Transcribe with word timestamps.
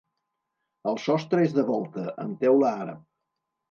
El 0.93 0.97
sostre 1.05 1.45
és 1.51 1.55
de 1.59 1.69
volta, 1.71 2.09
amb 2.27 2.45
teula 2.45 2.77
àrab. 2.85 3.09